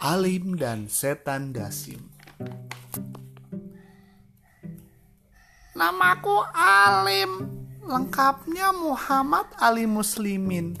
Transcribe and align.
Alim 0.00 0.56
dan 0.56 0.88
Setan 0.88 1.52
Dasim. 1.52 2.00
Namaku 5.76 6.40
Alim. 6.56 7.60
Lengkapnya 7.84 8.72
Muhammad 8.72 9.52
Ali 9.60 9.84
Muslimin. 9.84 10.80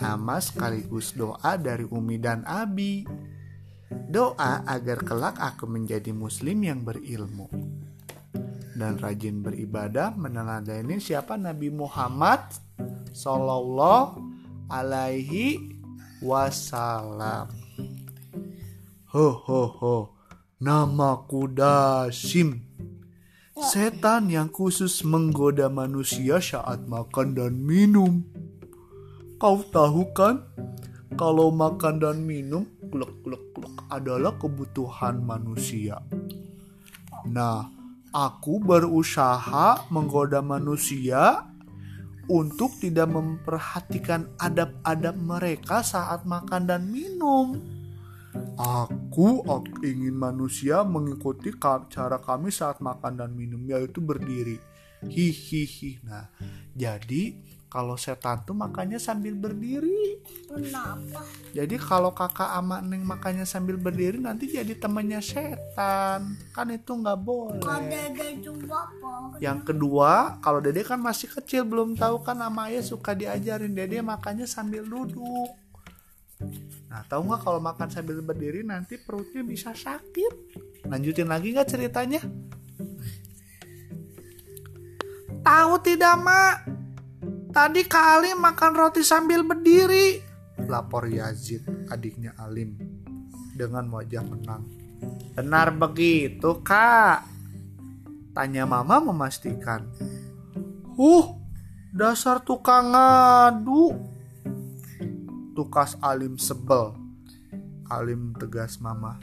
Nama 0.00 0.40
sekaligus 0.40 1.12
doa 1.12 1.60
dari 1.60 1.84
Umi 1.84 2.16
dan 2.16 2.40
Abi. 2.48 3.04
Doa 4.08 4.64
agar 4.64 5.04
kelak 5.04 5.36
aku 5.36 5.68
menjadi 5.68 6.08
muslim 6.16 6.64
yang 6.64 6.88
berilmu. 6.88 7.52
Dan 8.72 8.96
rajin 8.96 9.44
beribadah 9.44 10.16
meneladani 10.16 10.96
siapa 11.04 11.36
Nabi 11.36 11.68
Muhammad 11.68 12.48
Sallallahu 13.12 14.24
Alaihi 14.72 15.76
Wasallam. 16.24 17.65
Ho 19.14 19.38
ho 19.38 19.62
ho, 19.70 19.96
namaku 20.58 21.46
Dasim. 21.54 22.66
Setan 23.54 24.26
yang 24.26 24.50
khusus 24.50 25.06
menggoda 25.06 25.70
manusia 25.70 26.42
saat 26.42 26.90
makan 26.90 27.38
dan 27.38 27.54
minum. 27.54 28.26
Kau 29.38 29.62
tahu 29.62 30.10
kan, 30.10 30.42
kalau 31.14 31.54
makan 31.54 32.02
dan 32.02 32.26
minum, 32.26 32.66
gluk 32.90 33.22
gluk 33.22 33.54
gluk 33.54 33.78
adalah 33.94 34.34
kebutuhan 34.42 35.22
manusia. 35.22 36.02
Nah, 37.30 37.70
aku 38.10 38.58
berusaha 38.58 39.86
menggoda 39.94 40.42
manusia 40.42 41.46
untuk 42.26 42.74
tidak 42.82 43.06
memperhatikan 43.06 44.34
adab-adab 44.34 45.14
mereka 45.14 45.86
saat 45.86 46.26
makan 46.26 46.66
dan 46.66 46.90
minum. 46.90 47.75
Aku 48.56 49.44
ingin 49.84 50.16
manusia 50.16 50.80
mengikuti 50.82 51.52
cara 51.92 52.18
kami 52.20 52.48
saat 52.48 52.80
makan 52.80 53.20
dan 53.20 53.30
minum, 53.36 53.60
yaitu 53.68 54.00
berdiri. 54.00 54.56
Hihihi. 55.04 56.00
Nah, 56.08 56.32
jadi 56.72 57.36
kalau 57.66 57.98
setan 57.98 58.40
tuh 58.46 58.56
makannya 58.56 58.96
sambil 58.96 59.36
berdiri. 59.36 60.22
Kenapa? 60.48 61.20
Jadi 61.52 61.76
kalau 61.76 62.14
kakak 62.14 62.48
ama 62.56 62.80
neng 62.80 63.04
makannya 63.04 63.44
sambil 63.44 63.76
berdiri 63.76 64.16
nanti 64.16 64.48
jadi 64.48 64.72
temannya 64.78 65.20
setan. 65.20 66.40
Kan 66.56 66.72
itu 66.72 66.96
nggak 66.96 67.20
boleh. 67.20 67.60
Kalau 67.60 67.84
dede 67.84 68.28
juga? 68.40 68.88
Yang 69.42 69.60
kedua, 69.68 70.40
kalau 70.40 70.64
dede 70.64 70.86
kan 70.86 70.96
masih 71.02 71.28
kecil 71.28 71.68
belum 71.68 71.98
tahu 71.98 72.24
kan 72.24 72.40
ama 72.40 72.72
ayah 72.72 72.80
suka 72.80 73.12
diajarin 73.12 73.76
dede 73.76 74.00
makannya 74.00 74.48
sambil 74.48 74.86
duduk. 74.86 75.52
Nah, 76.92 77.00
tahu 77.08 77.32
nggak 77.32 77.40
kalau 77.40 77.60
makan 77.60 77.88
sambil 77.88 78.20
berdiri 78.20 78.60
nanti 78.60 79.00
perutnya 79.00 79.40
bisa 79.40 79.72
sakit. 79.72 80.32
Lanjutin 80.88 81.28
lagi 81.28 81.56
nggak 81.56 81.68
ceritanya? 81.68 82.20
Tahu 85.40 85.72
tidak, 85.80 86.14
Mak? 86.20 86.54
Tadi 87.54 87.80
Kak 87.88 88.06
Alim 88.20 88.36
makan 88.42 88.72
roti 88.76 89.00
sambil 89.00 89.40
berdiri. 89.40 90.20
Lapor 90.66 91.08
Yazid, 91.08 91.64
adiknya 91.88 92.36
Alim, 92.36 92.76
dengan 93.56 93.88
wajah 93.88 94.26
menang. 94.26 94.66
Benar 95.32 95.72
begitu, 95.72 96.60
Kak. 96.60 97.24
Tanya 98.36 98.68
Mama 98.68 99.00
memastikan. 99.00 99.88
Huh, 100.96 101.38
dasar 101.96 102.44
tukang 102.44 102.92
ngadu. 102.92 104.15
Tukas 105.56 105.96
Alim 106.04 106.36
sebel. 106.36 106.92
Alim 107.88 108.36
tegas 108.36 108.76
Mama. 108.76 109.16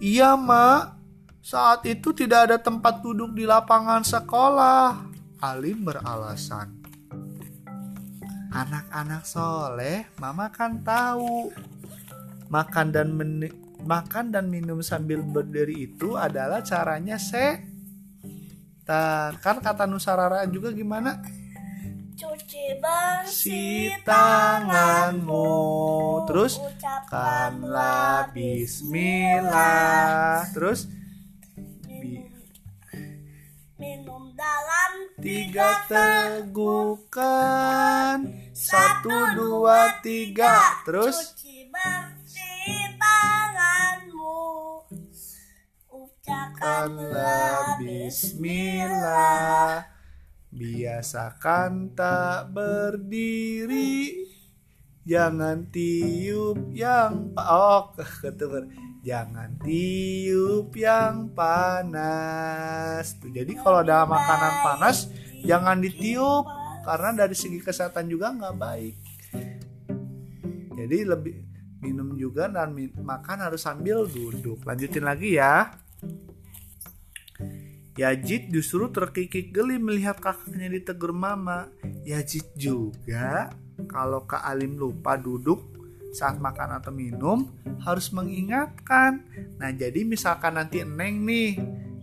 Iya, 0.00 0.32
Mak. 0.40 0.96
Saat 1.44 1.84
itu 1.84 2.16
tidak 2.16 2.48
ada 2.48 2.56
tempat 2.56 3.04
duduk 3.04 3.36
di 3.36 3.44
lapangan 3.44 4.00
sekolah. 4.00 5.04
Alim 5.44 5.84
beralasan. 5.84 6.80
Anak-anak 8.48 9.28
soleh, 9.28 10.08
Mama 10.16 10.48
kan 10.48 10.80
tahu. 10.80 11.52
Makan 12.48 12.86
dan 12.88 13.12
meni- 13.12 13.52
makan 13.84 14.32
dan 14.32 14.48
minum 14.48 14.80
sambil 14.80 15.20
berdiri 15.20 15.92
itu 15.92 16.16
adalah 16.16 16.64
caranya 16.64 17.20
se. 17.20 17.60
Kan 19.44 19.60
kata 19.60 19.84
Nusarara 19.84 20.48
juga 20.48 20.72
gimana? 20.72 21.20
Cuci 22.24 22.48
Si 22.48 22.72
bersih 22.80 24.00
tanganmu. 24.00 25.44
Terus? 26.24 26.56
Ucapkanlah 26.56 28.24
kanlah 28.24 28.32
bismillah. 28.32 30.48
Terus? 30.56 30.88
Bi- 31.84 32.24
minum 33.76 34.32
dalam 34.32 34.92
tiga 35.20 35.84
tegukan. 35.84 37.12
Satu, 38.56 39.12
dua, 39.36 40.00
tiga. 40.00 40.80
Terus? 40.88 41.36
Cuci 41.36 41.68
bersih 41.68 42.88
tanganmu. 42.96 44.80
Kanlah 46.24 46.56
ucapkanlah 46.56 47.84
bismillah 47.84 49.92
Biasakan 50.54 51.98
tak 51.98 52.54
berdiri. 52.54 54.22
Jangan 55.02 55.66
tiup 55.74 56.70
yang 56.70 57.34
Oh 57.34 57.90
ketuker 57.98 58.70
Jangan 59.02 59.58
tiup 59.66 60.70
yang 60.78 61.34
panas. 61.34 63.18
Tuh, 63.18 63.34
Jadi 63.34 63.52
kalau 63.58 63.82
ada 63.82 64.06
makanan 64.06 64.54
panas 64.62 65.10
Jangan 65.42 65.82
ditiup. 65.82 66.46
Karena 66.86 67.26
dari 67.26 67.34
segi 67.34 67.58
kesehatan 67.58 68.06
juga 68.06 68.30
nggak 68.30 68.54
baik. 68.54 68.94
Jadi 70.78 70.98
lebih 71.02 71.34
minum 71.82 72.14
juga 72.14 72.46
dan 72.46 72.72
makan 72.78 73.38
harus 73.42 73.66
sambil 73.66 74.06
duduk. 74.06 74.62
Lanjutin 74.62 75.02
lagi 75.02 75.34
ya 75.34 75.83
Yazid 77.94 78.50
justru 78.50 78.90
terkikik 78.90 79.54
geli 79.54 79.78
melihat 79.78 80.18
kakaknya 80.18 80.66
ditegur 80.66 81.14
mama. 81.14 81.70
Yazid 82.02 82.42
juga 82.58 83.54
kalau 83.86 84.26
Kak 84.26 84.42
Alim 84.42 84.74
lupa 84.74 85.14
duduk 85.14 85.62
saat 86.10 86.42
makan 86.42 86.78
atau 86.78 86.90
minum 86.90 87.54
harus 87.86 88.10
mengingatkan. 88.10 89.22
Nah 89.62 89.70
jadi 89.70 90.02
misalkan 90.02 90.58
nanti 90.58 90.82
Neng 90.82 91.22
nih 91.22 91.54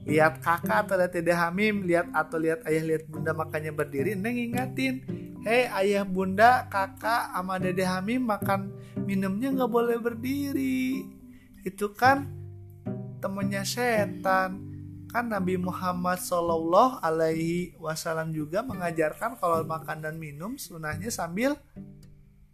lihat 0.08 0.40
kakak 0.40 0.88
atau 0.88 0.96
lihat 0.96 1.12
Dede 1.12 1.34
Hamim 1.36 1.84
lihat 1.86 2.08
atau 2.16 2.40
lihat 2.42 2.66
ayah 2.66 2.84
lihat 2.88 3.04
bunda 3.06 3.32
makannya 3.36 3.72
berdiri 3.76 4.18
Neng 4.18 4.34
ingatin 4.34 5.06
Hei 5.46 5.70
ayah 5.70 6.06
bunda 6.06 6.66
kakak 6.70 7.34
sama 7.34 7.62
Dede 7.62 7.86
Hamim 7.86 8.26
makan 8.26 8.74
minumnya 9.06 9.54
nggak 9.54 9.72
boleh 9.72 9.98
berdiri 10.02 11.06
itu 11.62 11.88
kan 11.94 12.26
temennya 13.22 13.62
setan 13.62 14.71
kan 15.12 15.28
Nabi 15.28 15.60
Muhammad 15.60 16.24
Shallallahu 16.24 17.04
Alaihi 17.04 17.76
Wasallam 17.76 18.32
juga 18.32 18.64
mengajarkan 18.64 19.36
kalau 19.36 19.60
makan 19.68 20.00
dan 20.00 20.16
minum 20.16 20.56
sunahnya 20.56 21.12
sambil 21.12 21.60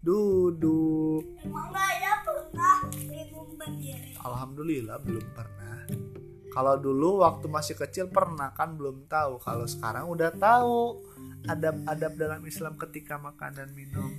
duduk. 0.02 1.22
emang 1.46 1.70
ya 2.02 2.14
pernah 2.26 2.78
minum 2.98 3.48
berdiri 3.54 4.18
Alhamdulillah 4.18 4.98
belum 5.06 5.26
pernah. 5.38 5.86
Kalau 6.50 6.74
dulu 6.82 7.22
waktu 7.22 7.46
masih 7.46 7.78
kecil 7.78 8.10
pernah 8.10 8.50
kan 8.50 8.74
belum 8.74 9.06
tahu. 9.06 9.38
Kalau 9.38 9.70
sekarang 9.70 10.10
udah 10.10 10.34
tahu 10.34 11.06
adab-adab 11.46 12.18
dalam 12.18 12.42
Islam 12.50 12.74
ketika 12.82 13.22
makan 13.22 13.54
dan 13.54 13.70
minum. 13.78 14.10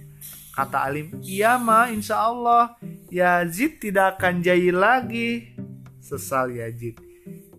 Kata 0.54 0.86
Alim, 0.86 1.18
iya 1.26 1.58
ma, 1.58 1.90
insya 1.90 2.22
Allah 2.30 2.78
Yazid 3.10 3.82
tidak 3.82 4.22
akan 4.22 4.38
jahil 4.38 4.78
lagi. 4.78 5.50
Sesal 5.98 6.54
Yazid. 6.54 7.07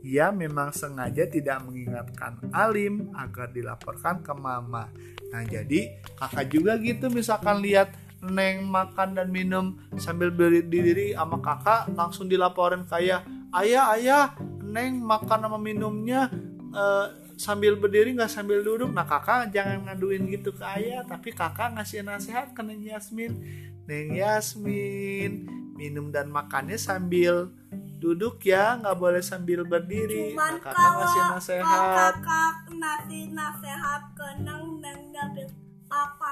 Ia 0.09 0.33
memang 0.33 0.73
sengaja 0.73 1.29
tidak 1.29 1.61
mengingatkan 1.69 2.41
Alim 2.49 3.13
agar 3.13 3.53
dilaporkan 3.53 4.25
ke 4.25 4.33
mama. 4.33 4.89
Nah 5.29 5.45
jadi 5.45 6.01
kakak 6.17 6.49
juga 6.49 6.81
gitu 6.81 7.13
misalkan 7.13 7.61
lihat 7.61 7.93
Neng 8.19 8.67
makan 8.67 9.15
dan 9.15 9.31
minum 9.31 9.79
sambil 9.95 10.27
berdiri 10.33 11.15
sama 11.15 11.39
kakak 11.39 11.93
langsung 11.95 12.27
dilaporin 12.27 12.83
kayak 12.89 13.23
ayah 13.61 13.95
ayah 13.95 14.25
Neng 14.65 14.99
makan 15.05 15.45
sama 15.45 15.61
minumnya 15.61 16.27
eh, 16.73 17.07
sambil 17.39 17.79
berdiri 17.79 18.11
nggak 18.11 18.27
sambil 18.27 18.59
duduk 18.59 18.91
nah 18.91 19.07
kakak 19.07 19.55
jangan 19.55 19.87
ngaduin 19.87 20.27
gitu 20.27 20.51
ke 20.51 20.65
ayah 20.67 21.07
tapi 21.07 21.31
kakak 21.31 21.71
ngasih 21.79 22.03
nasihat 22.03 22.51
ke 22.51 22.59
Neng 22.59 22.83
Yasmin 22.83 23.39
Neng 23.87 24.11
Yasmin 24.11 25.47
minum 25.79 26.11
dan 26.11 26.27
makannya 26.27 26.75
sambil 26.75 27.55
duduk 28.03 28.43
ya 28.43 28.75
nggak 28.75 28.99
boleh 28.99 29.23
sambil 29.23 29.63
berdiri. 29.63 30.35
Cuman 30.35 30.59
nah, 30.59 30.63
kalau 30.67 30.91
ngasih 30.99 31.59
kalau 31.63 31.87
nasihat 31.87 32.15
kakak 32.19 32.55
ngasih 32.75 33.23
nasihat 33.31 34.03
ke 34.11 34.27
neng 34.43 34.83
neng 34.83 34.99
nggak 35.15 35.27
bil- 35.31 35.57
apa 35.89 36.31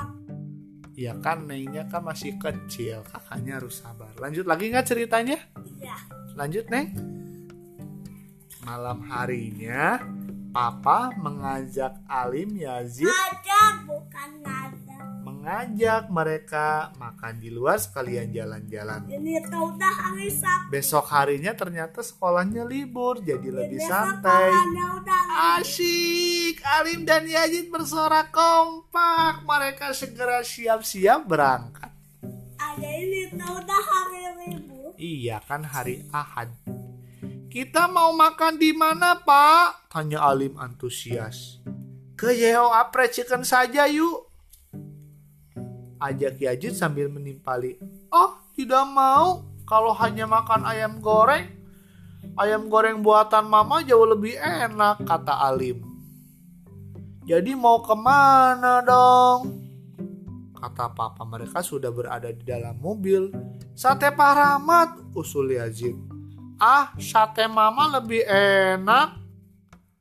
ya 0.98 1.14
kan 1.22 1.46
nengnya 1.46 1.86
kan 1.86 2.02
masih 2.02 2.36
kecil 2.42 3.06
kakaknya 3.08 3.62
harus 3.62 3.80
sabar. 3.80 4.10
Lanjut 4.18 4.50
lagi 4.50 4.74
nggak 4.74 4.88
ceritanya? 4.90 5.38
Ya. 5.80 5.96
lanjut 6.34 6.66
neng. 6.74 6.92
Malam 8.66 9.06
harinya 9.08 10.02
papa 10.52 11.14
mengajak 11.16 12.02
Alim 12.10 12.58
Yazid 12.58 13.08
bukan 13.08 13.74
ngajak. 15.48 16.04
mereka 16.12 16.92
makan 17.00 17.40
di 17.40 17.48
luar 17.48 17.80
sekalian 17.80 18.36
jalan-jalan 18.36 19.08
Ini 19.08 19.48
tuh 19.48 19.72
udah 19.72 19.94
hari 19.96 20.28
Sabtu. 20.28 20.68
besok 20.68 21.08
harinya 21.08 21.56
ternyata 21.56 22.04
sekolahnya 22.04 22.68
libur 22.68 23.24
jadi 23.24 23.48
lebih 23.48 23.80
Besok 23.80 23.88
santai 23.88 24.52
Asyik, 25.38 26.60
Alim 26.66 27.06
dan 27.06 27.24
Yazid 27.30 27.70
bersorak 27.70 28.34
kompak. 28.34 29.46
Mereka 29.46 29.94
segera 29.94 30.42
siap-siap 30.42 31.30
berangkat. 31.30 31.94
ada 32.58 32.90
ini 32.90 33.30
udah 33.32 33.82
hari 33.86 34.24
libur. 34.44 34.92
Iya 34.98 35.38
kan 35.46 35.62
hari 35.62 36.04
Ahad. 36.10 36.50
Kita 37.48 37.88
mau 37.88 38.12
makan 38.18 38.58
di 38.60 38.76
mana, 38.76 39.18
Pak? 39.22 39.94
Tanya 39.94 40.26
Alim 40.26 40.58
antusias. 40.58 41.62
Ke 42.18 42.34
Yeo 42.34 42.74
Apre 42.74 43.08
Chicken 43.14 43.46
saja 43.46 43.86
yuk. 43.86 44.27
Ajak 45.98 46.38
Yazid 46.38 46.78
sambil 46.78 47.10
menimpali. 47.10 47.82
Oh, 48.14 48.38
tidak 48.54 48.86
mau. 48.90 49.46
Kalau 49.68 49.92
hanya 50.00 50.24
makan 50.24 50.64
ayam 50.64 51.04
goreng, 51.04 51.52
ayam 52.40 52.72
goreng 52.72 53.04
buatan 53.04 53.44
mama 53.50 53.84
jauh 53.84 54.08
lebih 54.08 54.40
enak, 54.40 55.04
kata 55.04 55.36
Alim. 55.44 55.84
Jadi 57.28 57.52
mau 57.60 57.84
ke 57.84 57.92
mana 57.92 58.80
dong? 58.80 59.68
Kata 60.56 60.88
papa 60.96 61.28
mereka 61.28 61.60
sudah 61.60 61.92
berada 61.92 62.32
di 62.32 62.48
dalam 62.48 62.80
mobil. 62.80 63.30
Sate 63.76 64.10
Pak 64.16 64.32
Rahmat, 64.34 64.90
usul 65.12 65.54
Yazid. 65.60 65.94
Ah, 66.58 66.96
sate 66.98 67.46
mama 67.46 68.00
lebih 68.00 68.24
enak. 68.26 69.20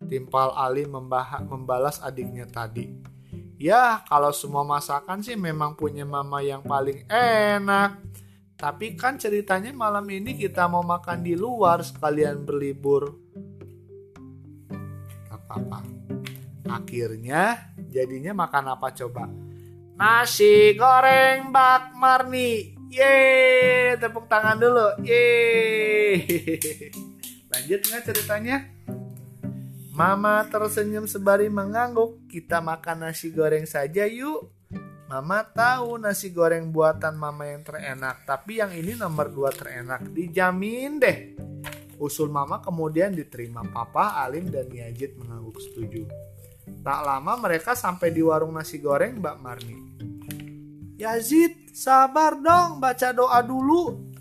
Timpal 0.06 0.54
Ali 0.54 0.86
membalas 0.86 1.98
adiknya 1.98 2.46
tadi. 2.46 3.15
Ya, 3.56 4.04
kalau 4.04 4.36
semua 4.36 4.68
masakan 4.68 5.24
sih 5.24 5.32
memang 5.32 5.72
punya 5.72 6.04
mama 6.04 6.44
yang 6.44 6.60
paling 6.60 7.08
enak. 7.08 8.04
Tapi 8.56 8.96
kan 8.96 9.16
ceritanya 9.16 9.72
malam 9.72 10.04
ini 10.12 10.36
kita 10.36 10.68
mau 10.68 10.84
makan 10.84 11.24
di 11.24 11.32
luar 11.32 11.80
sekalian 11.80 12.44
berlibur. 12.44 13.16
Apa-apa. 15.32 15.80
Akhirnya 16.68 17.72
jadinya 17.88 18.36
makan 18.36 18.76
apa 18.76 18.92
coba? 18.92 19.24
Nasi 19.96 20.76
goreng 20.76 21.48
Bak 21.48 21.96
Marni. 21.96 22.76
Yeay, 22.92 23.96
tepuk 23.96 24.28
tangan 24.28 24.60
dulu. 24.60 25.00
Yeay. 25.00 26.20
Lanjut 27.52 27.80
nggak 27.88 28.04
ceritanya? 28.04 28.75
Mama 29.96 30.44
tersenyum 30.44 31.08
sebari 31.08 31.48
mengangguk. 31.48 32.28
Kita 32.28 32.60
makan 32.60 33.08
nasi 33.08 33.32
goreng 33.32 33.64
saja 33.64 34.04
yuk. 34.04 34.52
Mama 35.08 35.40
tahu 35.40 35.96
nasi 35.96 36.36
goreng 36.36 36.68
buatan 36.68 37.16
mama 37.16 37.48
yang 37.48 37.64
terenak, 37.64 38.28
tapi 38.28 38.60
yang 38.60 38.76
ini 38.76 38.92
nomor 38.92 39.32
dua 39.32 39.48
terenak. 39.56 40.04
Dijamin 40.12 41.00
deh. 41.00 41.18
Usul 41.96 42.28
mama 42.28 42.60
kemudian 42.60 43.16
diterima 43.16 43.64
papa, 43.64 44.20
Alim, 44.20 44.52
dan 44.52 44.68
Yazid 44.68 45.16
mengangguk 45.16 45.56
setuju. 45.64 46.04
Tak 46.84 47.00
lama 47.00 47.32
mereka 47.40 47.72
sampai 47.72 48.12
di 48.12 48.20
warung 48.20 48.52
nasi 48.52 48.76
goreng 48.76 49.16
Mbak 49.16 49.36
Marni. 49.40 49.78
Yazid, 51.00 51.72
sabar 51.72 52.36
dong, 52.36 52.84
baca 52.84 53.16
doa 53.16 53.40
dulu. 53.40 54.12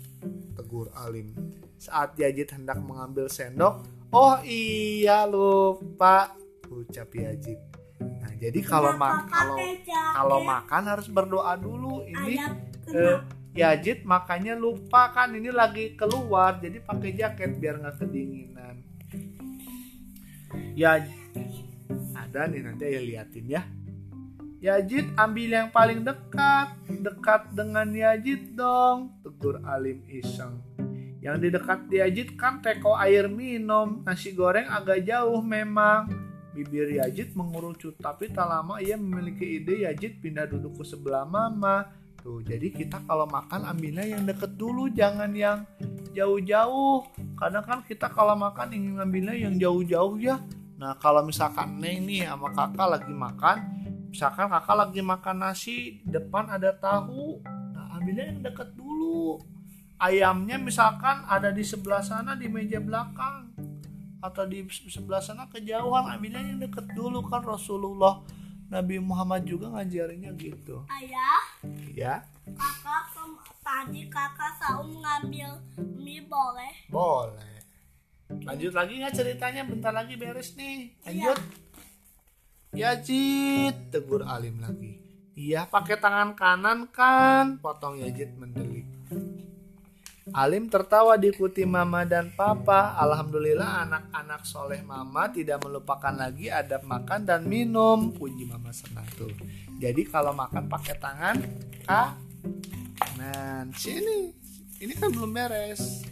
Tegur 0.56 0.88
Alim. 1.04 1.45
Saat 1.86 2.18
Yazid 2.18 2.50
hendak 2.50 2.82
mengambil 2.82 3.30
sendok, 3.30 3.86
oh 4.10 4.42
iya 4.42 5.22
lupa, 5.22 6.34
ucap 6.66 7.14
Yazid. 7.14 7.62
Nah, 8.02 8.34
jadi 8.42 8.58
kalau 8.66 8.98
kalau 8.98 9.56
kalau 9.94 10.38
makan 10.42 10.82
harus 10.90 11.06
berdoa 11.06 11.54
dulu. 11.54 12.02
Ini 12.02 12.34
eh? 12.90 13.22
Yazid 13.54 14.02
makanya 14.02 14.58
lupa 14.58 15.14
kan 15.14 15.30
ini 15.30 15.54
lagi 15.54 15.94
keluar, 15.94 16.58
jadi 16.58 16.82
pakai 16.82 17.14
jaket 17.14 17.54
biar 17.54 17.78
nggak 17.78 18.02
kedinginan. 18.02 18.82
Ya 20.74 21.06
ada 22.18 22.50
nih 22.50 22.66
nanti 22.66 22.84
ya 22.90 23.00
liatin 23.00 23.46
ya. 23.46 23.62
Yazid 24.58 25.06
ambil 25.14 25.50
yang 25.54 25.68
paling 25.70 26.02
dekat, 26.02 26.74
dekat 26.90 27.46
dengan 27.54 27.86
Yazid 27.94 28.58
dong, 28.58 29.14
tegur 29.22 29.62
Alim 29.62 30.02
iseng. 30.10 30.58
Yang 31.26 31.36
di 31.42 31.48
dekat 31.58 31.80
Yazid 31.90 32.28
kan 32.38 32.62
teko 32.62 32.94
air 32.94 33.26
minum, 33.26 34.06
nasi 34.06 34.30
goreng 34.30 34.70
agak 34.70 35.02
jauh 35.02 35.42
memang. 35.42 36.06
Bibir 36.54 36.86
Yazid 36.86 37.34
mengerucut, 37.34 37.98
tapi 37.98 38.30
tak 38.30 38.46
lama 38.46 38.78
ia 38.78 38.94
memiliki 38.94 39.58
ide 39.58 39.90
Yazid 39.90 40.22
pindah 40.22 40.46
duduk 40.46 40.78
ke 40.78 40.84
sebelah 40.86 41.26
mama. 41.26 41.90
Tuh, 42.22 42.46
jadi 42.46 42.70
kita 42.70 43.02
kalau 43.10 43.26
makan 43.26 43.66
ambilnya 43.66 44.06
yang 44.06 44.22
deket 44.22 44.54
dulu, 44.54 44.86
jangan 44.86 45.34
yang 45.34 45.66
jauh-jauh. 46.14 47.02
Karena 47.34 47.58
kan 47.66 47.82
kita 47.82 48.06
kalau 48.06 48.38
makan 48.38 48.70
ingin 48.70 49.02
ngambilnya 49.02 49.34
yang 49.34 49.54
jauh-jauh 49.58 50.22
ya. 50.22 50.38
Nah, 50.78 50.94
kalau 51.02 51.26
misalkan 51.26 51.82
Neng 51.82 52.06
nih 52.06 52.30
sama 52.30 52.54
kakak 52.54 52.86
lagi 52.86 53.10
makan, 53.10 53.56
misalkan 54.14 54.46
kakak 54.46 54.76
lagi 54.78 55.00
makan 55.02 55.36
nasi, 55.42 55.98
depan 56.06 56.54
ada 56.54 56.70
tahu. 56.70 57.42
Nah, 57.74 57.98
ambilnya 57.98 58.30
yang 58.30 58.46
deket 58.46 58.78
dulu. 58.78 59.55
Ayamnya 59.96 60.60
misalkan 60.60 61.24
ada 61.24 61.48
di 61.48 61.64
sebelah 61.64 62.04
sana 62.04 62.36
di 62.36 62.46
meja 62.48 62.80
belakang. 62.82 63.52
Atau 64.20 64.44
di 64.48 64.64
sebelah 64.68 65.22
sana 65.22 65.48
kejauhan 65.48 66.12
ambilnya 66.12 66.42
yang 66.42 66.58
deket 66.60 66.92
dulu 66.92 67.24
kan 67.24 67.44
Rasulullah. 67.44 68.20
Nabi 68.66 68.98
Muhammad 68.98 69.46
juga 69.46 69.70
ngajarinnya 69.70 70.34
gitu. 70.34 70.82
Ayah, 70.90 71.42
ya. 71.94 72.18
kakak 72.50 73.14
tadi 73.62 74.10
kakak 74.10 74.58
Saum 74.58 74.98
ngambil 74.98 75.50
mie 75.94 76.26
boleh. 76.26 76.74
boleh. 76.90 77.62
Lanjut 78.42 78.74
lagi 78.74 78.98
nggak 78.98 79.14
ceritanya? 79.14 79.62
Bentar 79.62 79.94
lagi 79.94 80.18
beres 80.18 80.58
nih. 80.58 80.98
Lanjut. 81.06 81.38
Yazid 82.74 83.94
tegur 83.94 84.26
Alim 84.26 84.58
lagi. 84.58 84.98
Iya 85.38 85.70
pakai 85.70 86.02
tangan 86.02 86.34
kanan 86.34 86.90
kan. 86.90 87.62
Potong 87.62 88.02
Yazid 88.02 88.34
mendelik 88.34 88.65
Alim 90.36 90.68
tertawa 90.68 91.16
diikuti 91.16 91.64
mama 91.64 92.04
dan 92.04 92.28
papa. 92.36 92.92
Alhamdulillah 93.00 93.88
anak-anak 93.88 94.44
soleh 94.44 94.84
mama 94.84 95.32
tidak 95.32 95.64
melupakan 95.64 96.12
lagi 96.12 96.52
adab 96.52 96.84
makan 96.84 97.24
dan 97.24 97.48
minum. 97.48 98.12
Puji 98.12 98.44
mama 98.44 98.68
senang 98.68 99.08
tuh. 99.16 99.32
Jadi 99.80 100.04
kalau 100.04 100.36
makan 100.36 100.68
pakai 100.68 100.94
tangan 101.00 101.40
kanan. 101.88 103.72
Sini. 103.72 104.36
Ini 104.76 104.92
kan 105.00 105.08
belum 105.08 105.32
beres. 105.32 106.04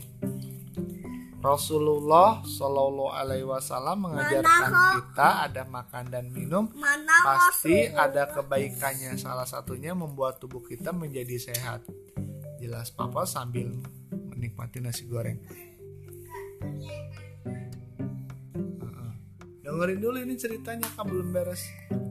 Rasulullah 1.44 2.40
Shallallahu 2.48 3.12
Alaihi 3.12 3.44
Wasallam 3.44 4.08
mengajarkan 4.08 4.72
Mana, 4.72 4.96
kita 4.96 5.28
ada 5.44 5.62
makan 5.68 6.04
dan 6.08 6.32
minum 6.32 6.72
Mana 6.72 7.12
pasti 7.20 7.92
Rasulullah? 7.92 8.08
ada 8.08 8.22
kebaikannya. 8.32 9.12
Salah 9.20 9.44
satunya 9.44 9.92
membuat 9.92 10.40
tubuh 10.40 10.64
kita 10.64 10.96
menjadi 10.96 11.36
sehat. 11.36 11.84
Jelas 12.56 12.88
papa 12.88 13.28
sambil 13.28 13.76
menikmati 14.44 14.76
nasi 14.84 15.08
goreng. 15.08 15.40
Heeh. 18.84 19.12
Dengerin 19.64 19.98
dulu 20.04 20.20
ini 20.20 20.36
ceritanya 20.36 20.84
kan 20.92 21.08
belum 21.08 21.32
beres. 21.32 21.64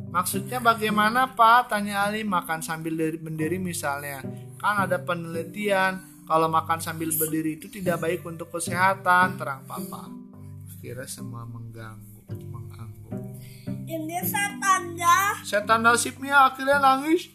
Maksudnya 0.09 0.57
bagaimana 0.57 1.37
Pak? 1.37 1.69
Tanya 1.69 2.09
Ali 2.09 2.25
makan 2.25 2.65
sambil 2.65 2.97
berdiri 2.97 3.61
misalnya. 3.61 4.25
Kan 4.57 4.89
ada 4.89 4.97
penelitian 4.97 6.25
kalau 6.25 6.49
makan 6.49 6.81
sambil 6.81 7.13
berdiri 7.13 7.61
itu 7.61 7.69
tidak 7.69 8.01
baik 8.01 8.25
untuk 8.25 8.49
kesehatan. 8.49 9.37
Terang 9.37 9.61
Papa. 9.69 10.09
Kira 10.81 11.05
semua 11.05 11.45
mengganggu, 11.45 12.25
mengangguk. 12.49 13.37
Ini 13.85 14.17
setannya. 14.25 15.45
Setan 15.45 15.85
nasibnya 15.85 16.49
akhirnya 16.49 16.81
nangis. 16.81 17.29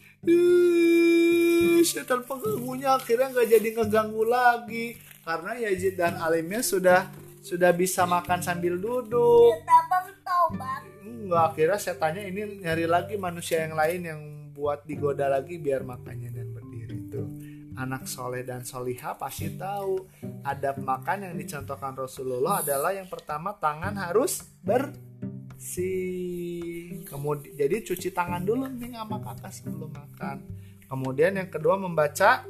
Setan 1.83 2.21
pengganggunya 2.27 2.95
akhirnya 2.95 3.31
nggak 3.31 3.47
jadi 3.47 3.69
ngeganggu 3.79 4.23
lagi 4.27 4.85
karena 5.23 5.51
Yazid 5.57 5.95
dan 5.99 6.17
Alimnya 6.19 6.61
sudah 6.63 7.07
sudah 7.39 7.71
bisa 7.71 8.03
makan 8.05 8.43
sambil 8.43 8.75
duduk. 8.77 9.53
Enggak, 11.05 11.43
akhirnya 11.53 11.79
setannya 11.79 12.23
ini 12.29 12.61
nyari 12.65 12.85
lagi 12.89 13.15
manusia 13.17 13.61
yang 13.65 13.77
lain 13.77 14.01
yang 14.01 14.21
buat 14.51 14.83
digoda 14.83 15.31
lagi 15.31 15.55
biar 15.61 15.87
makannya 15.87 16.29
dan 16.35 16.51
berdiri 16.51 16.95
itu. 17.07 17.23
Anak 17.79 18.11
soleh 18.11 18.43
dan 18.43 18.67
soliha 18.67 19.15
pasti 19.15 19.55
tahu 19.55 20.03
adab 20.43 20.83
makan 20.83 21.31
yang 21.31 21.35
dicontohkan 21.39 21.95
Rasulullah 21.95 22.59
adalah 22.59 22.91
yang 22.91 23.07
pertama 23.07 23.55
tangan 23.55 23.95
harus 23.95 24.43
bersih. 24.59 25.87
Kemudian 27.07 27.55
jadi 27.55 27.79
cuci 27.79 28.11
tangan 28.11 28.43
dulu 28.43 28.67
nih 28.67 28.99
sama 28.99 29.23
kakak 29.23 29.53
sebelum 29.55 29.95
makan. 29.95 30.43
Kemudian 30.89 31.37
yang 31.37 31.49
kedua 31.53 31.77
membaca 31.77 32.43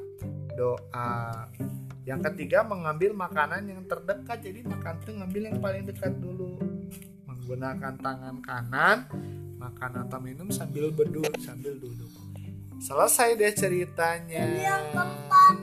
doa. 0.56 1.46
Yang 2.08 2.32
ketiga 2.32 2.64
mengambil 2.64 3.12
makanan 3.12 3.68
yang 3.68 3.84
terdekat. 3.86 4.40
Jadi 4.40 4.64
makan 4.64 4.96
tuh 5.04 5.14
ngambil 5.20 5.42
yang 5.52 5.58
paling 5.60 5.84
dekat 5.86 6.16
dulu. 6.18 6.56
Menggunakan 7.28 7.94
tangan 8.00 8.36
kanan 8.40 8.98
makan 9.60 9.92
atau 10.08 10.20
minum 10.24 10.48
sambil 10.50 10.88
berdua 10.90 11.28
sambil 11.44 11.76
duduk. 11.76 12.08
Selesai 12.80 13.36
deh 13.36 13.52
ceritanya. 13.52 14.44
Yang 14.56 14.84
keempat 14.96 15.56